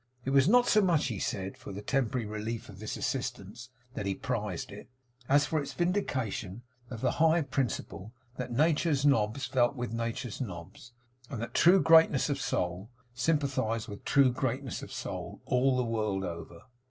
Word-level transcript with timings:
It 0.25 0.31
was 0.31 0.47
not 0.49 0.67
so 0.67 0.81
much, 0.81 1.05
he 1.05 1.19
said, 1.19 1.55
for 1.59 1.71
the 1.71 1.83
temporary 1.83 2.25
relief 2.25 2.69
of 2.69 2.79
this 2.79 2.97
assistance 2.97 3.69
that 3.93 4.07
he 4.07 4.15
prized 4.15 4.71
it, 4.71 4.89
as 5.29 5.45
for 5.45 5.61
its 5.61 5.73
vindication 5.73 6.63
of 6.89 7.01
the 7.01 7.11
high 7.21 7.43
principle 7.43 8.11
that 8.35 8.51
Nature's 8.51 9.05
Nobs 9.05 9.45
felt 9.45 9.75
with 9.75 9.93
Nature's 9.93 10.41
Nobs, 10.41 10.91
and 11.29 11.39
that 11.39 11.53
true 11.53 11.79
greatness 11.83 12.31
of 12.31 12.41
soul 12.41 12.89
sympathized 13.13 13.87
with 13.87 14.03
true 14.03 14.31
greatness 14.31 14.81
of 14.81 14.91
soul, 14.91 15.39
all 15.45 15.77
the 15.77 15.83
world 15.85 16.23
over. 16.23 16.61